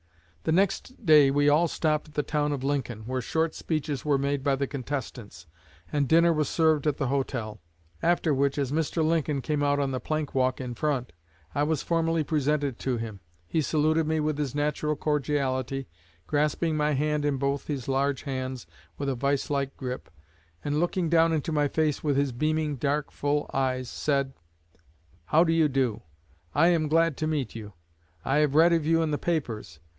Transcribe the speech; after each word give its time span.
The 0.43 0.51
next 0.51 1.05
day 1.05 1.29
we 1.29 1.47
all 1.47 1.67
stopped 1.67 2.07
at 2.07 2.13
the 2.15 2.23
town 2.23 2.51
of 2.51 2.63
Lincoln, 2.63 3.01
where 3.05 3.21
short 3.21 3.53
speeches 3.53 4.03
were 4.03 4.17
made 4.17 4.43
by 4.43 4.55
the 4.55 4.65
contestants, 4.65 5.45
and 5.93 6.07
dinner 6.07 6.33
was 6.33 6.49
served 6.49 6.87
at 6.87 6.97
the 6.97 7.05
hotel; 7.09 7.61
after 8.01 8.33
which, 8.33 8.57
as 8.57 8.71
Mr. 8.71 9.05
Lincoln 9.05 9.43
came 9.43 9.61
out 9.61 9.79
on 9.79 9.91
the 9.91 9.99
plank 9.99 10.33
walk 10.33 10.59
in 10.59 10.73
front, 10.73 11.13
I 11.53 11.61
was 11.61 11.83
formally 11.83 12.23
presented 12.23 12.79
to 12.79 12.97
him. 12.97 13.19
He 13.45 13.61
saluted 13.61 14.07
me 14.07 14.19
with 14.19 14.39
his 14.39 14.55
natural 14.55 14.95
cordiality, 14.95 15.87
grasping 16.25 16.75
my 16.75 16.93
hand 16.93 17.23
in 17.23 17.37
both 17.37 17.67
his 17.67 17.87
large 17.87 18.23
hands 18.23 18.65
with 18.97 19.09
a 19.09 19.13
vice 19.13 19.51
like 19.51 19.77
grip, 19.77 20.09
and 20.65 20.79
looking 20.79 21.07
down 21.09 21.31
into 21.31 21.51
my 21.51 21.67
face 21.67 22.03
with 22.03 22.17
his 22.17 22.31
beaming, 22.31 22.77
dark, 22.77 23.11
full 23.11 23.47
eyes, 23.53 23.87
said: 23.87 24.33
'How 25.25 25.43
do 25.43 25.53
you 25.53 25.67
do? 25.69 26.01
I 26.55 26.69
am 26.69 26.87
glad 26.87 27.15
to 27.17 27.27
meet 27.27 27.53
you. 27.53 27.73
I 28.25 28.37
have 28.37 28.55
read 28.55 28.73
of 28.73 28.87
you 28.87 29.03
in 29.03 29.11
the 29.11 29.19
papers. 29.19 29.79